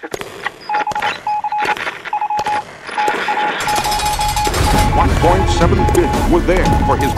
[0.00, 0.06] Кто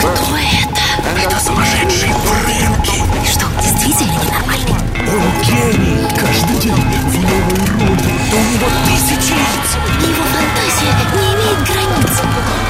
[0.08, 0.82] это?
[1.22, 2.98] Это сумасшедший Фрэнки.
[3.24, 4.74] Что, действительно ненормальный?
[4.98, 6.08] Он гений!
[6.18, 8.12] Каждый день в новой роли.
[8.32, 9.68] У него тысячи лиц.
[10.00, 12.11] Его фантазия не имеет границ.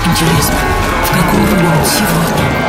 [0.05, 0.57] Интересно,
[1.05, 2.63] в роль он сегодня?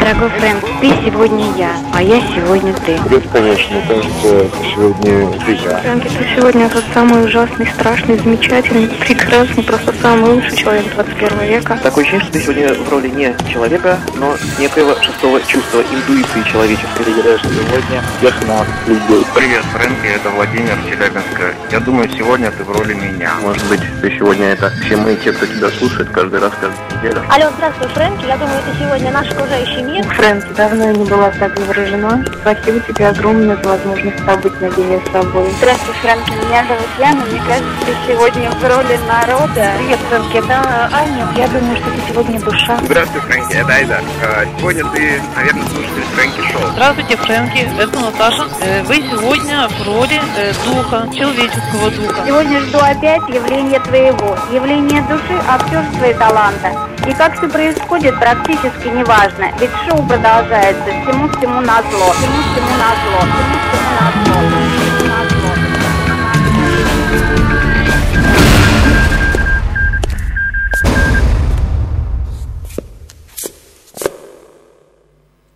[0.00, 2.98] Дорогой Фрэнк, ты сегодня я, а я сегодня ты.
[3.10, 5.78] Бесконечно, кажется, сегодня ты я.
[5.78, 11.78] Фрэнки, ты сегодня тот самый ужасный, страшный, замечательный, прекрасный, просто самый лучший человек 21 века.
[11.82, 17.04] Такое ощущение, что ты сегодня в роли не человека, но некоего шестого чувства, интуиции человеческой.
[17.04, 19.26] Ты играешь сегодня всех нас, людей.
[19.34, 21.54] Привет, Фрэнки, это Владимир Челябинска.
[21.70, 23.32] Я думаю, сегодня ты в роли меня.
[23.42, 27.22] Может быть, ты сегодня это все мы, те, кто тебя слушает каждый раз, каждую неделю.
[27.30, 28.26] Алло, здравствуй, Фрэнки.
[28.26, 30.04] Я думаю, это сегодня наш окружающий мир.
[30.04, 32.24] Фрэнки, давно я не была так заворожена.
[32.42, 35.50] Спасибо тебе огромное за возможность побыть наедине с тобой.
[35.58, 36.30] Здравствуй, Фрэнки.
[36.30, 37.24] Меня зовут Яна.
[37.24, 39.72] Мне кажется, ты сегодня в роли народа.
[39.78, 41.26] Привет, Фрэнки, это Аня.
[41.36, 42.78] Я думаю, что ты сегодня душа.
[42.84, 44.02] Здравствуй, Фрэнки, это Айдар.
[44.22, 46.70] Э, Сегодня ты, наверное, слушатель Фрэнки Шоу.
[46.72, 48.44] Здравствуйте, Фрэнки, это Наташа.
[48.60, 52.22] Э, Вы сегодня в роли э, духа, человеческого духа.
[52.26, 54.17] Сегодня жду опять явления твоего,
[54.52, 56.72] явления души, актерства и таланта.
[57.06, 62.42] И как все происходит, практически не важно, ведь шоу продолжается всему всему на зло, всему
[62.42, 64.38] всему на зло, всему всему на зло.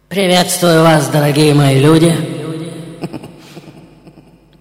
[0.09, 2.15] Приветствую вас, дорогие мои люди.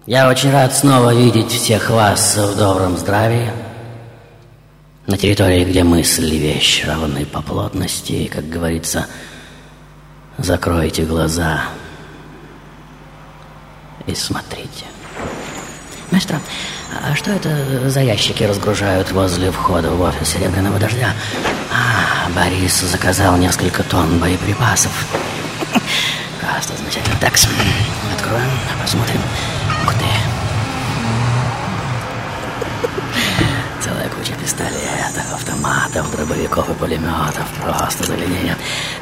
[0.06, 3.61] Я очень рад снова видеть всех вас в добром здравии.
[5.12, 9.08] На территории, где мысль и вещь равны по плотности, как говорится,
[10.38, 11.64] закройте глаза
[14.06, 14.86] и смотрите.
[16.10, 16.40] Маэстро,
[17.04, 21.12] а что это за ящики разгружают возле входа в офис Серебряного Дождя?
[21.70, 24.92] А, Борис заказал несколько тонн боеприпасов.
[26.40, 27.18] Просто замечательно.
[27.20, 27.34] Так,
[28.14, 29.20] откроем, посмотрим.
[29.84, 30.31] Ух ты.
[34.22, 37.44] Куча пистолетов, автоматов, дробовиков и пулеметов.
[37.60, 38.56] Просто загляденье.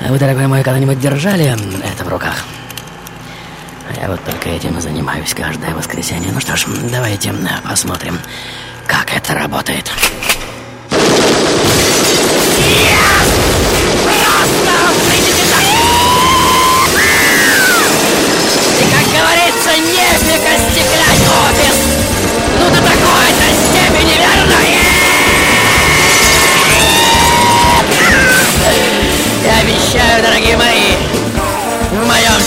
[0.09, 1.55] Вы, дорогой мой, когда-нибудь держали
[1.85, 2.37] это в руках?
[4.01, 6.33] Я вот только этим и занимаюсь каждое воскресенье.
[6.33, 7.35] Ну что ж, давайте
[7.69, 8.19] посмотрим,
[8.87, 9.91] как это работает.
[18.93, 19.17] Как
[19.77, 21.77] нефиг остеклять офис!
[22.59, 24.30] Ну до такой-то степени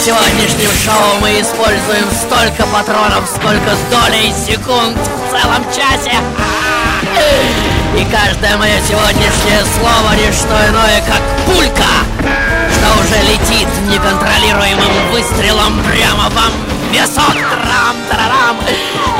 [0.03, 6.19] сегодняшнем шоу мы используем столько патронов, сколько долей секунд в целом часе.
[7.95, 15.81] И каждое мое сегодняшнее слово не что иное, как пулька, что уже летит неконтролируемым выстрелом
[15.87, 17.39] прямо вам в висок.
[17.39, 18.57] Трам-тарарам.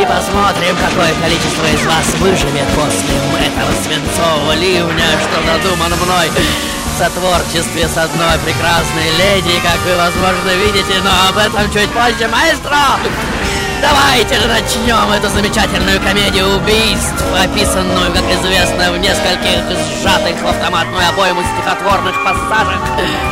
[0.02, 6.30] И посмотрим, какое количество из вас выживет после этого свинцового ливня, что задуман мной
[6.94, 12.28] в сотворчестве с одной прекрасной леди, как вы, возможно, видите, но об этом чуть позже,
[12.30, 13.00] маэстро!
[13.82, 19.66] Давайте же начнем эту замечательную комедию убийств, описанную, как известно, в нескольких
[20.02, 22.80] сжатых в автоматную обойму стихотворных пассажах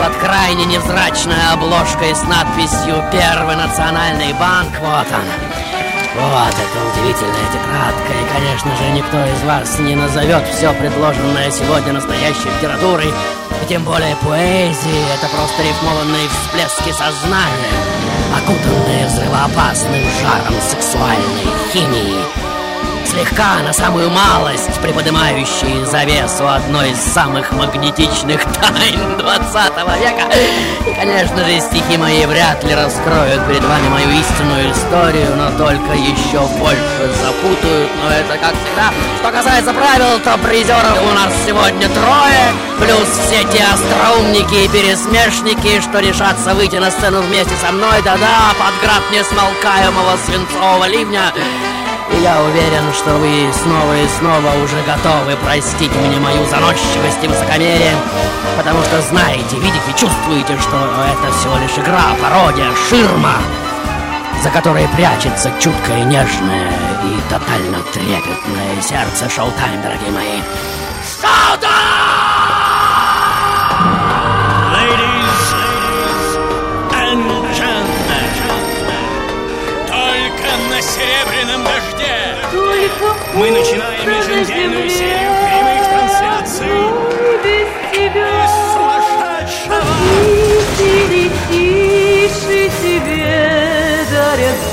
[0.02, 4.72] под крайне невзрачной обложкой с надписью «Первый национальный банк».
[4.80, 5.28] Вот он.
[6.16, 11.94] Вот эта удивительная тетрадка, и, конечно же, никто из вас не назовет все предложенное сегодня
[11.94, 13.14] настоящей литературой,
[13.62, 17.80] и тем более поэзией, это просто рифмованные всплески сознания,
[18.36, 22.51] окутанные взрывоопасным жаром сексуальной химии,
[23.12, 29.54] слегка на самую малость приподнимающие завесу одной из самых магнетичных тайн 20
[30.00, 30.30] века.
[30.88, 35.94] И, конечно же, стихи мои вряд ли раскроют перед вами мою истинную историю, но только
[35.94, 37.92] еще больше запутают.
[38.02, 38.94] Но это как всегда.
[39.20, 45.82] Что касается правил, то призеров у нас сегодня трое, плюс все те остроумники и пересмешники,
[45.82, 48.02] что решатся выйти на сцену вместе со мной.
[48.06, 51.34] Да-да, под град несмолкаемого свинцового ливня.
[52.20, 57.96] Я уверен, что вы снова и снова уже готовы простить мне мою заносчивость и высокомерие,
[58.58, 63.36] потому что знаете, видите, чувствуете, что это всего лишь игра, пародия, ширма,
[64.44, 66.72] за которой прячется чуткое, нежное
[67.04, 70.42] и тотально трепетное сердце шоу-тайм, дорогие мои.
[74.74, 75.56] Ladies
[76.92, 78.02] and gentlemen,
[80.82, 81.91] серебряном дожде.
[83.36, 86.66] Мы начинаем еженедельную серию прямых трансляций
[87.44, 88.46] без тебя.
[88.46, 89.84] из сумасшедшего.
[90.78, 94.71] Тише, тише тебе дарят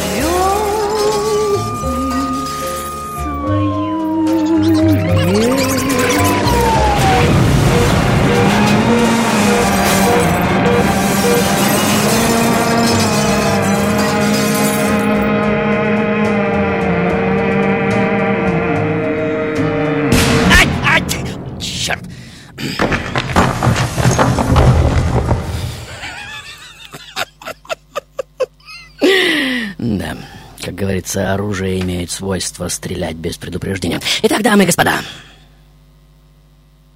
[30.68, 34.00] как говорится, оружие имеет свойство стрелять без предупреждения.
[34.22, 34.96] Итак, дамы и господа,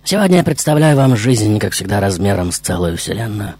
[0.04, 3.54] сегодня я представляю вам жизнь, как всегда, размером с целую вселенную,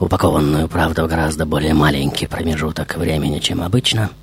[0.00, 4.10] упакованную, правда, в гораздо более маленький промежуток времени, чем обычно—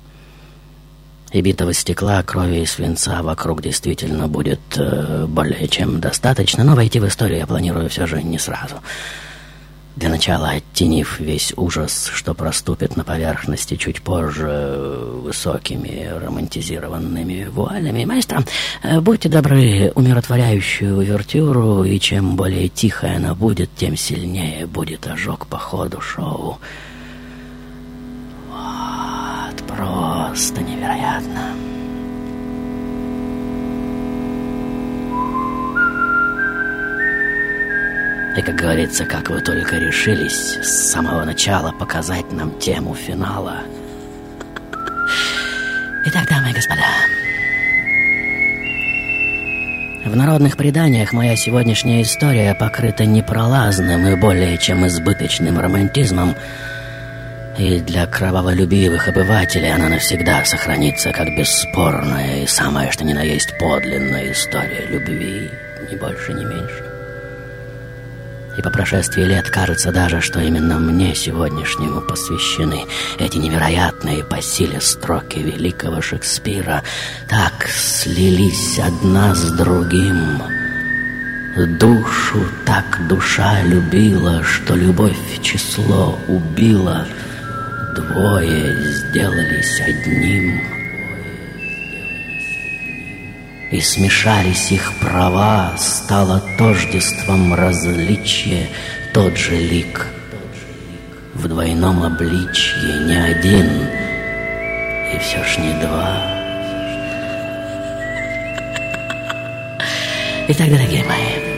[1.32, 7.00] и битого стекла, крови и свинца вокруг действительно будет э, более чем достаточно, но войти
[7.00, 8.82] в историю я планирую все же не сразу.
[9.94, 14.48] Для начала, оттенив весь ужас, что проступит на поверхности чуть позже
[15.22, 18.42] высокими романтизированными вуалями, маэстро,
[18.82, 25.46] э, будьте добры, умиротворяющую увертюру, и чем более тихая она будет, тем сильнее будет ожог
[25.46, 26.58] по ходу шоу.
[28.48, 31.71] Вот, просто невероятно.
[38.36, 43.58] И, как говорится, как вы только решились с самого начала показать нам тему финала.
[46.06, 46.82] Итак, дамы и господа,
[50.04, 56.34] в народных преданиях моя сегодняшняя история покрыта непролазным и более чем избыточным романтизмом,
[57.56, 63.56] и для кроваволюбивых обывателей она навсегда сохранится как бесспорная и самая что ни на есть
[63.58, 65.50] подлинная история любви,
[65.90, 66.91] ни больше, ни меньше.
[68.56, 72.84] И по прошествии лет кажется даже, что именно мне сегодняшнему посвящены
[73.18, 76.82] эти невероятные по силе строки великого Шекспира.
[77.28, 80.42] Так слились одна с другим.
[81.78, 87.06] Душу так душа любила, что любовь число убила.
[87.94, 90.81] Двое сделались одним.
[93.72, 98.68] И смешались их права, стало тождеством различие,
[99.14, 100.08] тот же лик.
[101.32, 103.88] В двойном обличье не один,
[105.14, 106.42] и все ж не два.
[110.48, 111.52] Итак, дорогие мои,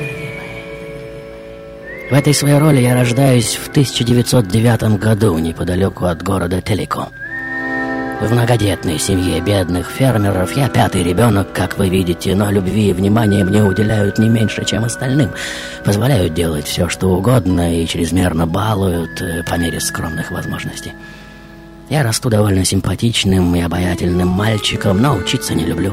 [2.10, 7.08] в этой своей роли я рождаюсь в 1909 году неподалеку от города Телико.
[8.24, 13.44] В многодетной семье бедных фермеров я пятый ребенок, как вы видите, но любви и внимания
[13.44, 15.30] мне уделяют не меньше, чем остальным.
[15.84, 20.92] Позволяют делать все, что угодно и чрезмерно балуют э, по мере скромных возможностей.
[21.90, 25.92] Я расту довольно симпатичным и обаятельным мальчиком, но учиться не люблю.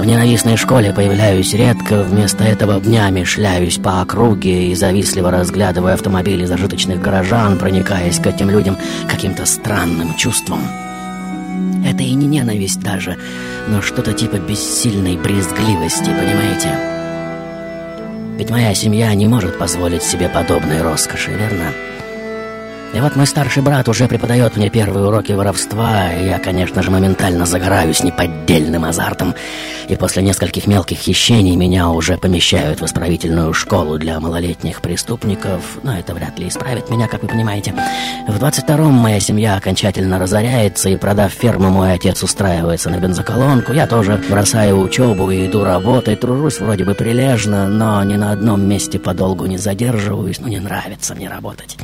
[0.00, 6.46] В ненавистной школе появляюсь редко, вместо этого днями шляюсь по округе и завистливо разглядываю автомобили
[6.46, 8.76] зажиточных горожан, проникаясь к этим людям
[9.06, 10.62] каким-то странным чувством.
[11.84, 13.16] Это и не ненависть даже,
[13.68, 16.78] но что-то типа бессильной брезгливости, понимаете?
[18.38, 21.72] Ведь моя семья не может позволить себе подобной роскоши, верно?
[22.94, 26.90] И вот мой старший брат уже преподает мне первые уроки воровства, и я, конечно же,
[26.90, 29.34] моментально загораюсь неподдельным азартом.
[29.88, 35.96] И после нескольких мелких хищений меня уже помещают в исправительную школу для малолетних преступников, но
[35.96, 37.74] это вряд ли исправит меня, как вы понимаете.
[38.28, 43.72] В 22-м моя семья окончательно разоряется, и, продав ферму, мой отец устраивается на бензоколонку.
[43.72, 48.68] Я тоже бросаю учебу и иду работать, тружусь вроде бы прилежно, но ни на одном
[48.68, 51.78] месте подолгу не задерживаюсь, ну не нравится мне работать.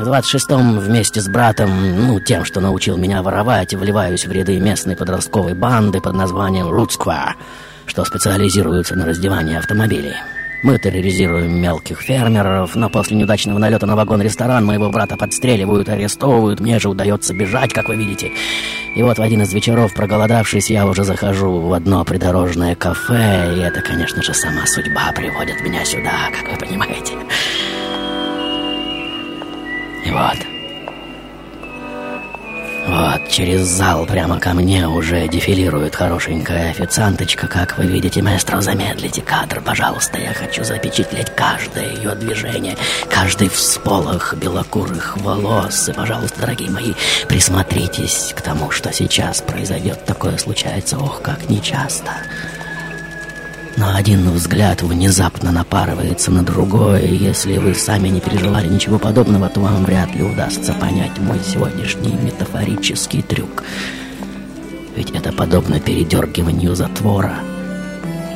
[0.00, 4.96] В 26-м вместе с братом, ну, тем, что научил меня воровать, вливаюсь в ряды местной
[4.96, 7.34] подростковой банды под названием Square,
[7.84, 10.14] что специализируется на раздевании автомобилей.
[10.62, 16.78] Мы терроризируем мелких фермеров, но после неудачного налета на вагон-ресторан моего брата подстреливают, арестовывают, мне
[16.78, 18.32] же удается бежать, как вы видите.
[18.96, 23.60] И вот в один из вечеров, проголодавшись, я уже захожу в одно придорожное кафе, и
[23.60, 27.19] это, конечно же, сама судьба приводит меня сюда, как вы понимаете.
[30.04, 30.38] И вот.
[32.86, 37.46] Вот, через зал прямо ко мне уже дефилирует хорошенькая официанточка.
[37.46, 40.18] Как вы видите, маэстро, замедлите кадр, пожалуйста.
[40.18, 42.76] Я хочу запечатлеть каждое ее движение,
[43.08, 45.88] каждый всполох белокурых волос.
[45.88, 46.94] И, пожалуйста, дорогие мои,
[47.28, 50.04] присмотритесь к тому, что сейчас произойдет.
[50.04, 52.10] Такое случается, ох, как нечасто.
[53.76, 59.48] Но один взгляд внезапно напарывается на другой, и если вы сами не переживали ничего подобного,
[59.48, 63.62] то вам вряд ли удастся понять мой сегодняшний метафорический трюк.
[64.96, 67.36] Ведь это подобно передергиванию затвора.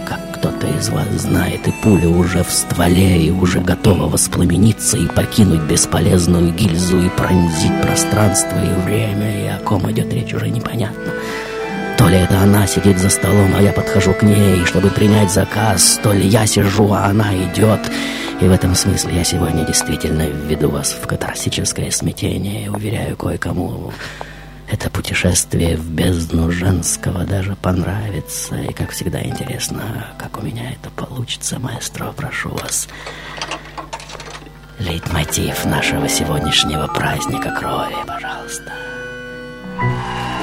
[0.08, 5.06] Как кто-то из вас знает, и пуля уже в стволе, и уже готова воспламениться и
[5.06, 11.12] покинуть бесполезную гильзу и пронзить пространство и время, и о ком идет речь уже непонятно.
[11.96, 15.98] То ли это она сидит за столом, а я подхожу к ней, чтобы принять заказ,
[16.02, 17.80] то ли я сижу, а она идет.
[18.40, 22.70] И в этом смысле я сегодня действительно введу вас в катарсическое смятение.
[22.70, 23.92] Уверяю кое-кому,
[24.70, 28.56] это путешествие в бездну женского даже понравится.
[28.56, 31.58] И, как всегда, интересно, как у меня это получится.
[31.58, 32.88] Маэстро, прошу вас.
[34.80, 38.72] Лейтмотив нашего сегодняшнего праздника крови, пожалуйста.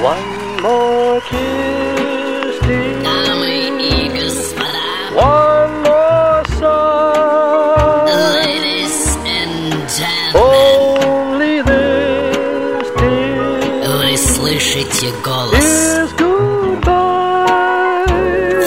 [0.02, 3.02] One more kiss, dear.
[3.02, 4.82] Дамы и господа.
[5.14, 6.42] One more
[9.98, 10.32] gentlemen.
[10.34, 13.42] Only this, dear.
[13.98, 16.12] Вы слышите голос Is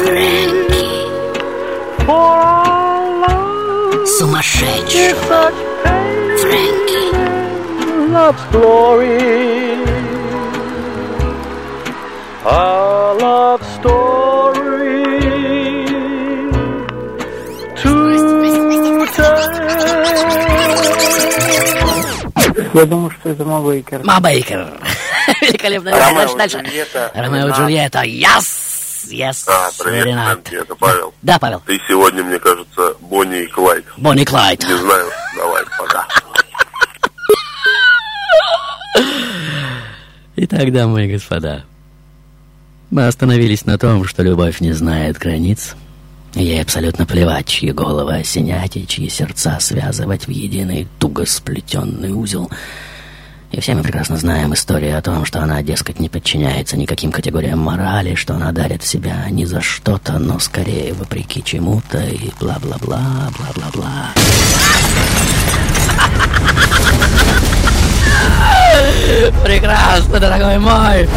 [0.03, 0.87] Фрэнки,
[4.17, 5.41] сумасшедшего.
[6.41, 7.01] Фрэнки.
[12.45, 15.03] Our love story.
[17.81, 17.91] To
[19.15, 19.55] tell.
[22.73, 24.03] Я думаю, что это Ma Baker.
[24.03, 24.79] Ma Baker.
[25.41, 25.91] Великолепно.
[25.91, 26.57] Ромео Дальше.
[26.59, 27.11] Джульетта.
[27.15, 27.51] Ромео и.
[27.51, 28.03] Джульетта.
[28.03, 28.65] Yes!
[29.09, 30.51] Yes, А, привет, Ренат.
[30.51, 31.13] Это Павел.
[31.21, 31.61] Да, Павел.
[31.65, 33.85] Ты сегодня, мне кажется, Бонни и Клайд.
[33.97, 34.63] Бонни и Клайд.
[34.63, 36.07] Не знаю, давай, пока.
[40.37, 41.63] Итак, дамы и господа,
[42.95, 45.75] мы остановились на том, что любовь не знает границ.
[46.33, 52.49] Ей абсолютно плевать, чьи головы осенять и чьи сердца связывать в единый туго сплетенный узел.
[53.51, 57.59] И все мы прекрасно знаем историю о том, что она, дескать, не подчиняется никаким категориям
[57.59, 64.13] морали, что она дарит себя не за что-то, но скорее вопреки чему-то и бла-бла-бла, бла-бла-бла.
[69.43, 71.07] Прекрасно, дорогой мой!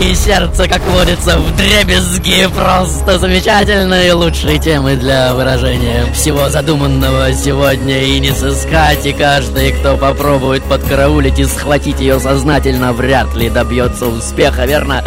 [0.00, 8.02] И сердце, как водится, в дребезги Просто замечательные лучшие темы для выражения Всего задуманного сегодня
[8.02, 14.06] и не сыскать И каждый, кто попробует подкараулить и схватить ее сознательно Вряд ли добьется
[14.06, 15.04] успеха, верно?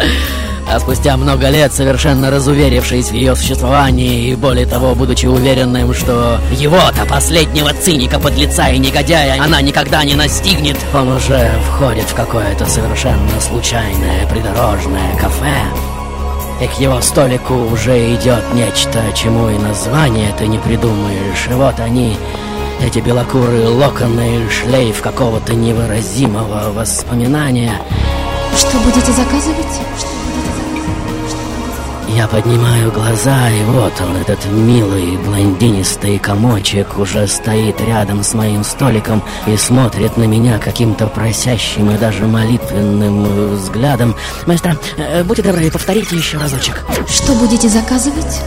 [0.68, 6.40] А спустя много лет, совершенно разуверившись в ее существовании и более того, будучи уверенным, что
[6.52, 12.66] его-то, последнего циника, подлеца и негодяя, она никогда не настигнет, он уже входит в какое-то
[12.66, 15.54] совершенно случайное придорожное кафе.
[16.60, 21.46] И к его столику уже идет нечто, чему и название ты не придумаешь.
[21.48, 22.16] И вот они,
[22.82, 27.78] эти белокурые локоны, шлейф какого-то невыразимого воспоминания.
[28.56, 30.25] Что будете заказывать?
[32.08, 38.62] Я поднимаю глаза, и вот он, этот милый блондинистый комочек, уже стоит рядом с моим
[38.64, 44.14] столиком и смотрит на меня каким-то просящим и даже молитвенным взглядом.
[44.46, 46.84] Маэстро, э, будьте добры, повторите еще разочек.
[47.08, 48.40] Что будете заказывать?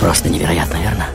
[0.00, 1.06] Просто невероятно, верно?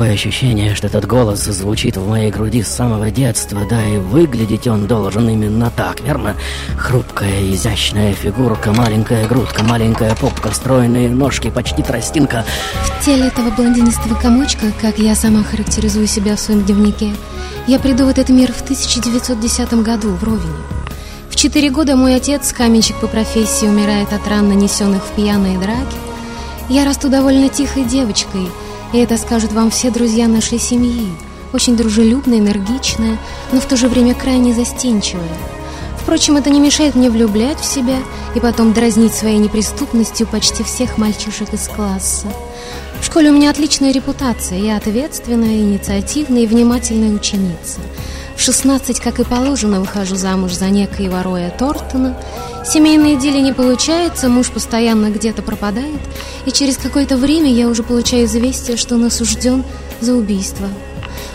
[0.00, 4.66] Такое ощущение, что этот голос звучит в моей груди с самого детства, да и выглядеть
[4.66, 6.36] он должен именно так, верно?
[6.78, 12.46] Хрупкая, изящная фигурка, маленькая грудка, маленькая попка, стройные ножки, почти тростинка.
[12.98, 17.10] В теле этого блондинистого комочка, как я сама характеризую себя в своем дневнике,
[17.66, 20.64] я приду в этот мир в 1910 году в Ровине.
[21.28, 25.98] В четыре года мой отец, каменщик по профессии, умирает от ран, нанесенных в пьяные драки.
[26.70, 28.48] Я расту довольно тихой девочкой,
[28.92, 31.08] и это скажут вам все друзья нашей семьи.
[31.52, 33.18] Очень дружелюбная, энергичная,
[33.52, 35.28] но в то же время крайне застенчивая.
[35.98, 37.98] Впрочем, это не мешает мне влюблять в себя
[38.34, 42.26] и потом дразнить своей неприступностью почти всех мальчишек из класса.
[43.00, 44.58] В школе у меня отличная репутация.
[44.58, 47.80] Я ответственная, инициативная и внимательная ученица.
[48.40, 52.16] В 16, как и положено, выхожу замуж за некоего Роя Тортона.
[52.64, 56.00] Семейные дели не получается, муж постоянно где-то пропадает,
[56.46, 59.62] и через какое-то время я уже получаю известие, что он осужден
[60.00, 60.68] за убийство.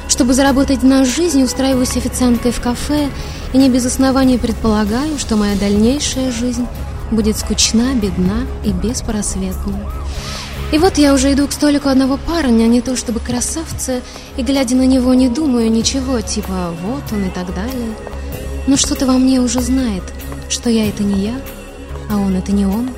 [0.08, 3.08] Чтобы заработать на жизнь, устраиваюсь официанткой в кафе
[3.54, 6.66] и не без оснований предполагаю, что моя дальнейшая жизнь
[7.12, 9.92] будет скучна, бедна и беспросветна.
[10.72, 14.02] И вот я уже иду к столику одного парня, не то чтобы красавца,
[14.36, 17.96] и, глядя на него, не думаю ничего, типа «вот он» и так далее.
[18.68, 20.04] Но что-то во мне уже знает,
[20.50, 21.36] что я— это не я,
[22.10, 22.90] а он— это не он,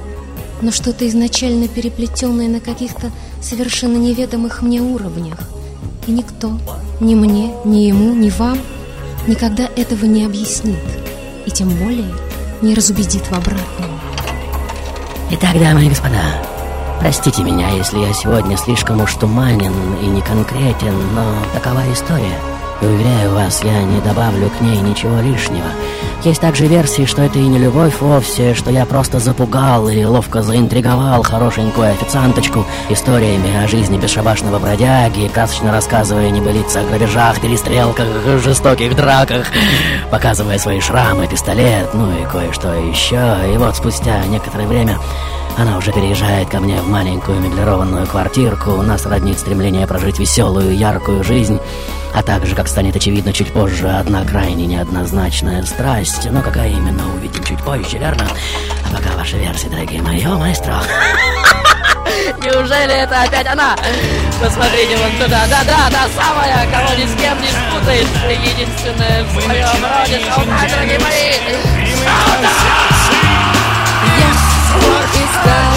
[0.62, 5.38] но что-то изначально переплетенное на каких-то совершенно неведомых мне уровнях.
[6.08, 6.58] И никто,
[7.00, 8.58] ни мне, ни ему, ни вам,
[9.28, 10.80] никогда этого не объяснит,
[11.46, 12.12] и тем более
[12.62, 14.00] не разубедит в обратном.
[15.32, 16.57] Итак, дамы и господа,
[17.00, 22.57] простите меня, если я сегодня слишком уж туманен и не конкретен, но такова история.
[22.80, 25.66] Уверяю вас, я не добавлю к ней ничего лишнего.
[26.24, 30.44] Есть также версии, что это и не любовь вовсе, что я просто запугал и ловко
[30.44, 38.08] заинтриговал хорошенькую официанточку историями о жизни бесшабашного бродяги, красочно рассказывая небылицы о грабежах, перестрелках,
[38.44, 39.48] жестоких драках,
[40.12, 43.38] показывая свои шрамы, пистолет, ну и кое-что еще.
[43.52, 45.00] И вот спустя некоторое время
[45.58, 48.72] она уже переезжает ко мне в маленькую меблированную квартирку.
[48.72, 51.60] У нас роднит стремление прожить веселую, яркую жизнь.
[52.14, 56.28] А также, как станет очевидно чуть позже, одна крайне неоднозначная страсть.
[56.32, 58.28] Но какая именно, увидим чуть позже, верно?
[58.86, 60.82] А пока ваши версии, дорогие мои, о, маэстро.
[62.44, 63.76] Неужели это опять она?
[64.42, 65.46] Посмотрите вон туда.
[65.50, 68.08] Да-да, та самая, кого ни с кем не спутаешь.
[68.30, 70.22] Единственная в своем роде.
[70.34, 71.34] Сауна, дорогие мои.
[72.04, 72.50] Сауна!
[75.14, 75.77] Искала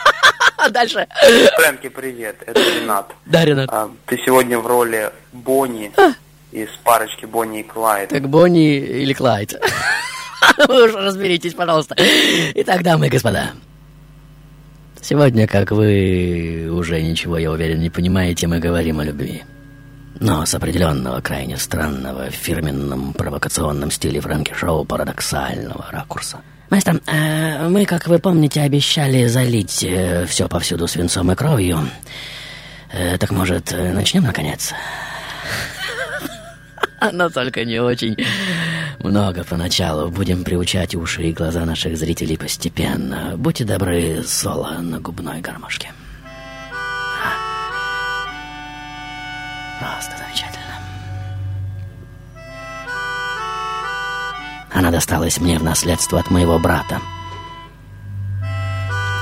[0.70, 1.06] Дальше.
[1.56, 3.10] Фрэнки, привет, это Ренат.
[3.26, 3.68] Да, Ренат.
[3.72, 5.92] А, ты сегодня в роли Бонни
[6.52, 8.10] из парочки Бонни и Клайд.
[8.10, 9.54] Так Бонни или Клайд?
[10.68, 11.96] Вы уже разберитесь, пожалуйста.
[12.54, 13.52] Итак, дамы и господа.
[15.00, 19.42] Сегодня, как вы уже ничего, я уверен, не понимаете, мы говорим о любви.
[20.20, 26.40] Но с определенного, крайне странного, фирменном провокационном стиле Фрэнки Шоу парадоксального ракурса.
[26.70, 31.78] Мастер, э, мы, как вы помните, обещали залить э, все повсюду свинцом и кровью.
[32.92, 34.74] Э, так, может, э, начнем, наконец?
[37.12, 38.16] Но только не очень
[39.02, 40.10] много поначалу.
[40.10, 43.34] Будем приучать уши и глаза наших зрителей постепенно.
[43.36, 45.92] Будьте добры, соло на губной гармошке.
[49.78, 50.58] Просто замечательно.
[54.72, 57.00] Она досталась мне в наследство от моего брата.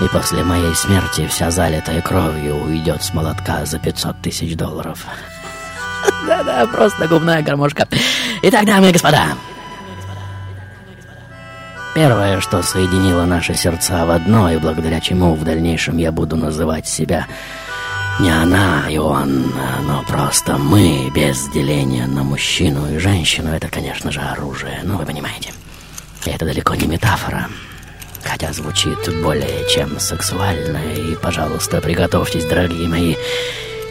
[0.03, 5.07] И после моей смерти вся залитая кровью уйдет с молотка за 500 тысяч долларов.
[6.27, 7.89] Да-да, просто губная гармошка.
[8.43, 9.29] Итак, дамы и господа.
[11.97, 16.87] Первое, что соединило наши сердца в одно, и благодаря чему в дальнейшем я буду называть
[16.87, 17.27] себя
[18.21, 19.51] не она и он,
[19.85, 25.07] но просто мы, без деления на мужчину и женщину, это, конечно же, оружие, ну, вы
[25.07, 25.55] понимаете.
[26.27, 27.49] Это далеко не метафора,
[28.23, 33.17] хотя звучит более чем сексуально, и, пожалуйста, приготовьтесь, дорогие мои,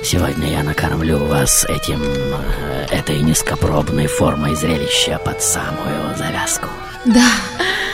[0.04, 6.68] Сегодня я накормлю вас этим, э, этой низкопробной формой зрелища под самую завязку.
[7.06, 7.26] Да,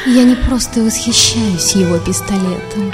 [0.05, 2.91] я не просто восхищаюсь его пистолетом,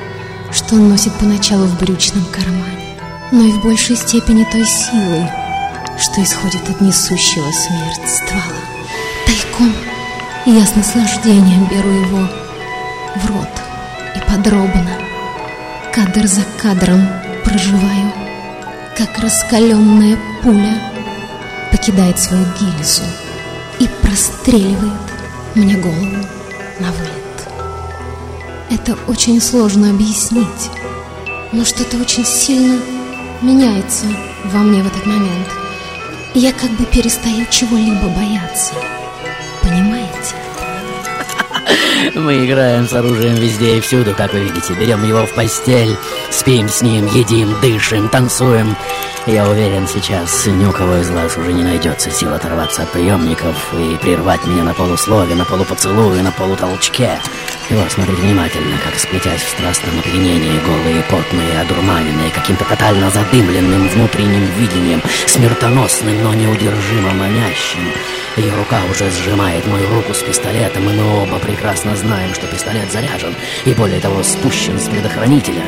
[0.52, 2.98] что он носит поначалу в брючном кармане,
[3.32, 5.30] но и в большей степени той силой,
[5.98, 8.44] что исходит от несущего смерть ствола.
[9.26, 9.74] Тайком
[10.46, 12.30] я с наслаждением беру его
[13.16, 13.62] в рот
[14.16, 14.98] и подробно,
[15.94, 17.08] кадр за кадром
[17.46, 18.12] проживаю,
[18.98, 20.82] как раскаленная пуля
[21.72, 23.04] покидает свою гильзу
[23.80, 24.94] и простреливает
[25.56, 26.37] мне голову
[26.80, 27.28] на вылет.
[28.70, 30.70] Это очень сложно объяснить,
[31.52, 32.80] Но что-то очень сильно
[33.42, 34.06] меняется
[34.46, 35.48] во мне в этот момент.
[36.34, 38.74] Я как бы перестаю чего-либо бояться.
[39.62, 40.36] Понимаете?
[42.16, 44.74] Мы играем с оружием везде и всюду, как вы видите.
[44.74, 45.96] Берем его в постель,
[46.30, 48.76] спим с ним, едим, дышим, танцуем.
[49.28, 53.74] Я уверен, сейчас ни у кого из вас уже не найдется сил оторваться от приемников
[53.74, 57.20] и прервать меня на полуслове, на полупоцелуе, на полутолчке.
[57.70, 63.90] И вот смотрите внимательно, как сплетясь в страстном опьянении, голые, потные, одурманенные, каким-то тотально задымленным
[63.90, 67.82] внутренним видением, смертоносным, но неудержимо манящим.
[68.38, 72.90] Ее рука уже сжимает мою руку с пистолетом, и мы оба прекрасно знаем, что пистолет
[72.94, 73.36] заряжен,
[73.66, 75.66] и более того, спущен с предохранителя.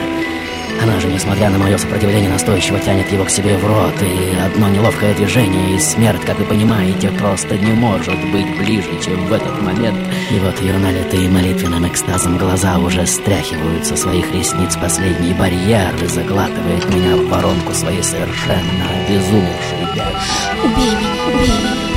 [0.81, 4.69] Она же, несмотря на мое сопротивление, настойчиво тянет его к себе в рот, и одно
[4.69, 9.61] неловкое движение, и смерть, как вы понимаете, просто не может быть ближе, чем в этот
[9.61, 9.97] момент.
[10.31, 16.07] И вот ее налитые молитвенным экстазом глаза уже стряхивают со своих ресниц последний барьер и
[16.07, 19.79] заглатывает меня в воронку своей совершенно обезумевшей
[20.63, 21.89] Убей меня, убей меня.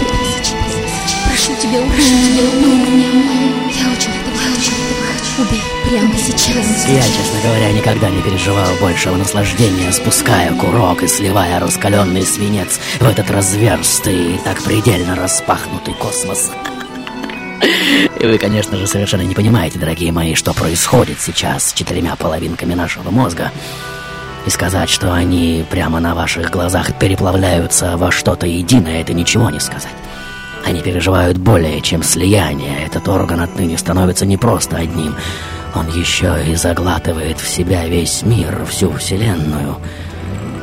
[1.26, 3.08] Прошу тебя, убей меня, убей меня.
[3.70, 4.21] Я очень
[5.38, 6.86] Убей прямо сейчас.
[6.88, 13.08] Я, честно говоря, никогда не переживал большего наслаждения, спуская курок и сливая раскаленный свинец в
[13.08, 16.50] этот разверстый и так предельно распахнутый космос.
[18.20, 22.74] И вы, конечно же, совершенно не понимаете, дорогие мои, что происходит сейчас с четырьмя половинками
[22.74, 23.52] нашего мозга.
[24.44, 29.60] И сказать, что они прямо на ваших глазах переплавляются во что-то единое, это ничего не
[29.60, 29.94] сказать.
[30.64, 32.86] Они переживают более, чем слияние.
[32.86, 35.14] Этот орган отныне становится не просто одним.
[35.74, 39.76] Он еще и заглатывает в себя весь мир, всю Вселенную.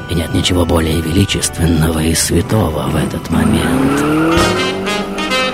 [0.10, 4.00] И нет ничего более величественного и святого в этот момент.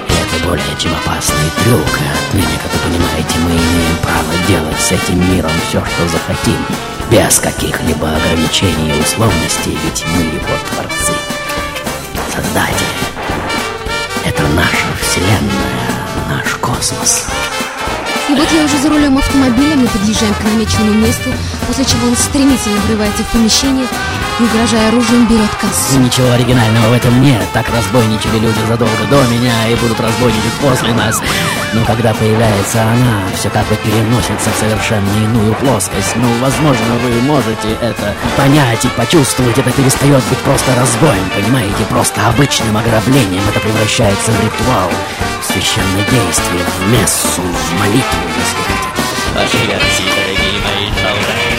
[0.08, 1.80] И это более чем опасный трюк.
[1.80, 6.58] И отныне, как вы понимаете, мы имеем право делать с этим миром все, что захотим.
[7.12, 11.14] Без каких-либо ограничений и условностей, ведь мы его творцы.
[12.34, 13.15] Создатели.
[14.26, 15.88] Это наша Вселенная,
[16.28, 17.28] наш космос.
[18.28, 21.32] И вот я уже за рулем автомобиля, мы подъезжаем к намеченному месту,
[21.68, 23.86] после чего он стремительно врывается в помещение
[24.40, 26.00] угрожая оружием, берет кассу.
[26.00, 27.44] Ничего оригинального в этом нет.
[27.54, 31.22] Так разбойничали люди задолго до меня и будут разбойничать после нас.
[31.74, 36.16] Но когда появляется она, все как бы переносится в совершенно иную плоскость.
[36.16, 39.58] Ну, возможно, вы можете это понять и почувствовать.
[39.58, 41.86] Это перестает быть просто разбоем, понимаете?
[41.90, 43.44] Просто обычным ограблением.
[43.50, 44.92] Это превращается в ритуал,
[45.42, 48.96] в священное действие, в мессу, в молитву, если хотите.
[49.34, 51.55] Ваши версии, дорогие мои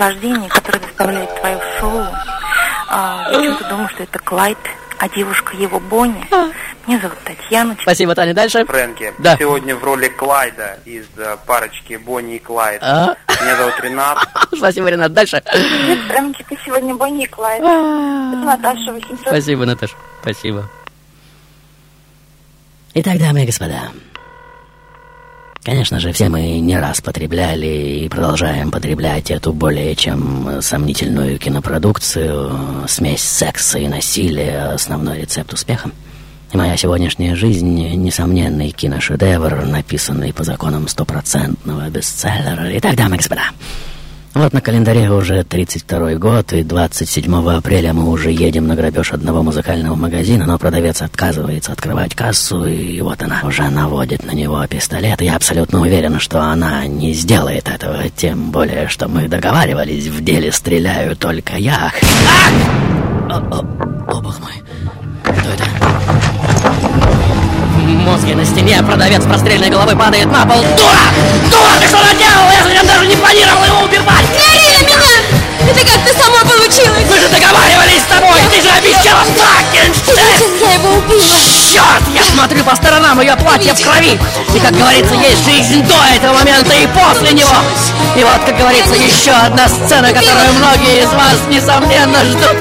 [0.00, 2.06] наслаждение, которое доставляет твое шоу.
[2.88, 4.58] А, я почему-то думаю, что это Клайд,
[4.98, 6.24] а девушка его Бонни.
[6.86, 7.76] Меня зовут Татьяна.
[7.82, 8.32] Спасибо, Таня.
[8.32, 8.64] Дальше?
[8.64, 9.36] Фрэнки, Да.
[9.36, 12.80] сегодня в роли Клайда из э, парочки Бонни и Клайд.
[12.82, 13.16] А?
[13.42, 14.18] Меня зовут Ренат.
[14.56, 15.12] Спасибо, Ренат.
[15.12, 15.42] Дальше.
[15.50, 17.60] Привет, Фрэнки, ты сегодня Бонни и Клайд.
[17.60, 19.26] Это Наташа 800.
[19.26, 19.96] Спасибо, Наташ.
[20.22, 20.68] Спасибо.
[22.94, 23.88] Итак, дамы и господа,
[25.66, 27.66] конечно же, все мы не раз потребляли
[28.04, 35.90] и продолжаем потреблять эту более чем сомнительную кинопродукцию, смесь секса и насилия, основной рецепт успеха.
[36.52, 42.68] И моя сегодняшняя жизнь— несомненный киношедевр, написанный по законам стопроцентного бестселлера.
[42.78, 43.50] Итак, дамы и господа,
[44.36, 49.42] вот на календаре уже 32 год, и 27 апреля мы уже едем на грабеж одного
[49.42, 55.22] музыкального магазина, но продавец отказывается открывать кассу, и вот она уже наводит на него пистолет.
[55.22, 60.52] Я абсолютно уверен, что она не сделает этого, тем более, что мы договаривались, в деле
[60.52, 61.90] стреляю только я.
[63.28, 63.36] А!
[63.36, 64.65] О, о, о, бог мой.
[67.94, 70.60] Мозге на стене, продавец прострельной головы падает на пол.
[70.76, 71.50] Дура!
[71.50, 72.50] Дура, ты что наделала?
[72.50, 74.55] Я же даже не планировал его убивать!
[74.96, 75.16] Смотри
[75.60, 75.70] на меня!
[75.70, 77.06] Это как-то само получилось!
[77.10, 78.38] Мы же договаривались с тобой!
[78.50, 80.60] Ты же обещала Франкенштейн!
[80.60, 81.22] Я его убила!
[81.72, 82.02] Черт!
[82.14, 84.18] Я смотрю по сторонам, ее платье в крови!
[84.54, 87.56] И, как говорится, есть жизнь до этого момента и после него!
[88.16, 92.56] И вот, как говорится, еще одна сцена, которую многие из вас, несомненно, ждут.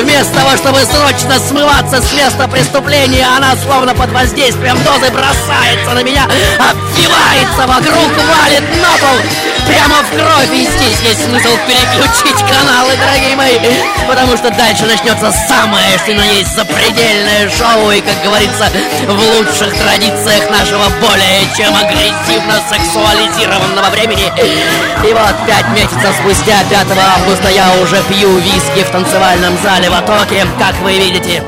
[0.00, 6.02] Вместо того, чтобы срочно смываться с места преступления, она, словно под воздействием дозы, бросается на
[6.04, 6.24] меня,
[6.56, 9.18] обвивается вокруг, валит на пол,
[9.66, 10.52] прямо в кровь.
[10.52, 13.58] И здесь есть смысл переключить каналы, дорогие мои,
[14.06, 18.66] потому что дальше начнется самое, что на есть запредельное шоу, и, как говорится,
[19.06, 24.30] в лучших традициях нашего более чем агрессивно сексуализированного времени.
[25.08, 29.94] И вот пять месяцев спустя, 5 августа, я уже пью виски в танцевальном зале в
[29.94, 31.42] Атоке, как вы видите.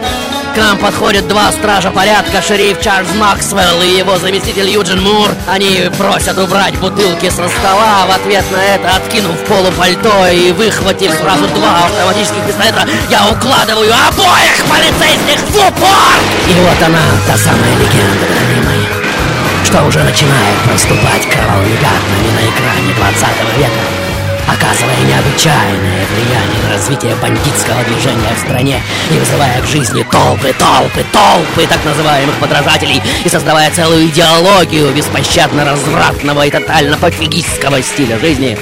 [0.55, 5.29] К нам подходят два стража порядка, шериф Чарльз Максвелл и его заместитель Юджин Мур.
[5.49, 8.07] Они просят убрать бутылки со стола.
[8.07, 13.93] В ответ на это, откинув полу пальто и выхватив сразу два автоматических пистолета, я укладываю
[13.93, 16.15] обоих полицейских в упор!
[16.49, 22.49] И вот она, та самая легенда, дорогие мои, что уже начинает проступать кровавыми пятнами на
[22.49, 24.04] экране 20 века
[24.49, 28.81] оказывая необычайное влияние на развитие бандитского движения в стране
[29.11, 35.65] и вызывая к жизни толпы, толпы, толпы так называемых подражателей и создавая целую идеологию беспощадно
[35.65, 38.59] развратного и тотально пофигистского стиля жизни.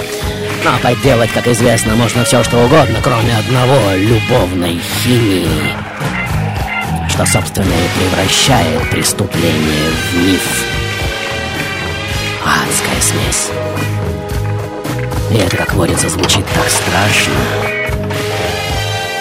[0.65, 5.49] Но подделать, как известно, можно все что угодно, кроме одного— любовной химии,
[7.09, 10.65] что, собственно, и превращает преступление в миф.
[12.45, 13.51] Адская смесь.
[15.33, 17.33] И это, как водится, звучит так страшно.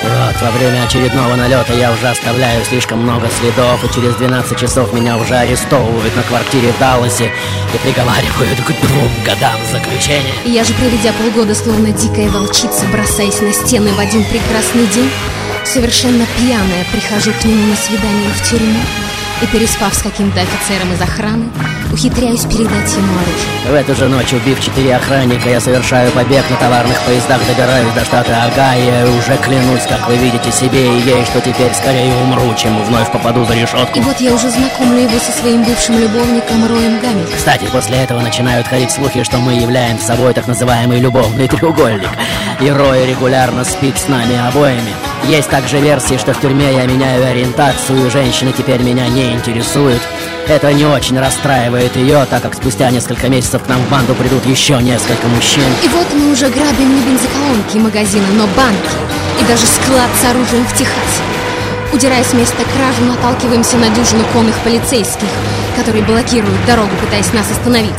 [0.04, 4.91] Вот, во время очередного налета я уже оставляю слишком много следов, и через 12 часов
[4.93, 7.32] меня уже арестовывают на квартире в Далласе
[7.74, 10.34] и приговаривают к двум годам заключения.
[10.43, 15.10] Я же, проведя полгода словно дикая волчица, бросаясь на стены в один прекрасный день,
[15.63, 18.80] совершенно пьяная прихожу к нему на свидание в тюрьму
[19.41, 21.45] и, переспав с каким-то офицером из охраны,
[21.91, 23.71] ухитряюсь передать ему оружие.
[23.71, 28.06] В эту же ночь, убив четыре охранника, я совершаю побег на товарных поездах, добираюсь до
[28.06, 28.32] штата
[28.77, 33.12] и уже клянусь, как вы видите себе и ей, что теперь скорее умру, чем вновь
[33.12, 33.97] попаду за решетку.
[33.97, 37.36] И вот я уже знакомлю его со своим бывшим любовником Роем Гамильтоном.
[37.36, 42.10] Кстати, после этого начинают ходить слухи, что мы являем собой так называемый любовный треугольник.
[42.60, 44.93] И Рой регулярно спит с нами обоими.
[45.26, 50.02] Есть также версии, что в тюрьме я меняю ориентацию, и женщины теперь меня не интересуют.
[50.48, 54.46] Это не очень расстраивает ее, так как спустя несколько месяцев к нам в банду придут
[54.46, 55.64] еще несколько мужчин.
[55.84, 58.90] И вот мы уже грабим не бензоколонки и магазины, но банки.
[59.40, 61.22] И даже склад с оружием в Техасе.
[61.94, 65.28] Удирая с места кражи, наталкиваемся на дюжину конных полицейских,
[65.78, 67.92] которые блокируют дорогу, пытаясь нас остановить.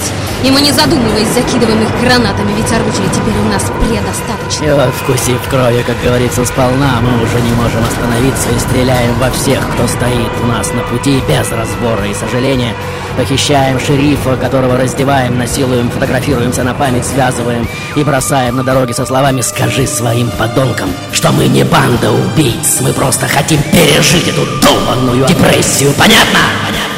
[0.45, 4.65] И мы, не задумываясь, закидываем их гранатами, ведь оружия теперь у нас предостаточно.
[4.65, 9.31] И вот, вкусив крови, как говорится, сполна, мы уже не можем остановиться и стреляем во
[9.31, 12.75] всех, кто стоит у нас на пути, без разбора и сожаления.
[13.17, 19.43] Похищаем шерифа, которого раздеваем, насилуем, фотографируемся на память, связываем и бросаем на дороге со словами
[19.43, 25.93] «Скажи своим подонкам, что мы не банда убийц, мы просто хотим пережить эту долбанную депрессию,
[25.93, 26.41] понятно?»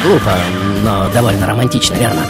[0.03, 0.33] Глупо,
[0.83, 2.21] но довольно романтично, верно?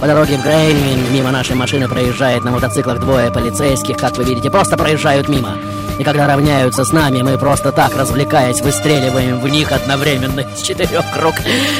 [0.00, 4.50] По дороге в Грейнвин мимо нашей машины проезжает на мотоциклах двое полицейских, как вы видите,
[4.50, 5.56] просто проезжают мимо.
[5.98, 11.04] И когда равняются с нами, мы просто так, развлекаясь, выстреливаем в них одновременно из четырех
[11.12, 11.34] круг.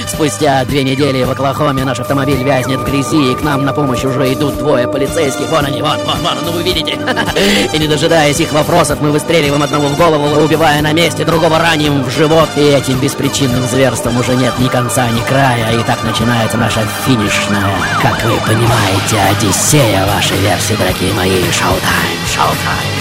[0.07, 4.05] Спустя две недели в Оклахоме наш автомобиль вязнет в грязи, и к нам на помощь
[4.05, 5.49] уже идут двое полицейских.
[5.49, 6.97] Вон они, вон, вон, вон, ну вы видите.
[7.73, 12.05] И не дожидаясь их вопросов, мы выстреливаем одного в голову, убивая на месте, другого раним
[12.05, 12.49] в живот.
[12.57, 15.73] И этим беспричинным зверством уже нет ни конца, ни края.
[15.73, 17.67] И так начинается наша финишная,
[18.05, 21.43] как вы понимаете, Одиссея вашей версии, дорогие мои.
[21.51, 22.95] Showtime, showtime.